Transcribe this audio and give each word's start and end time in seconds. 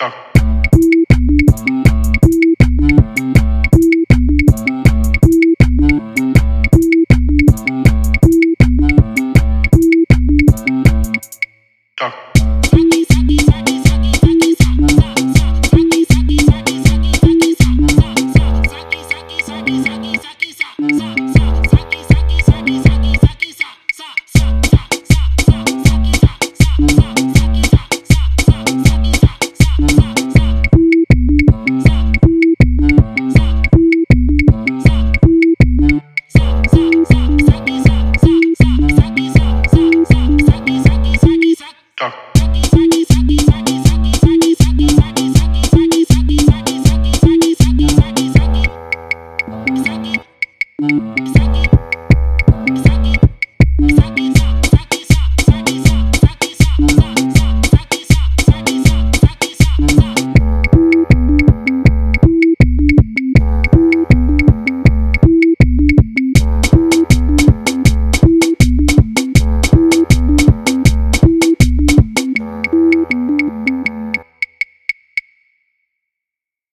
Doctor. 0.00 0.29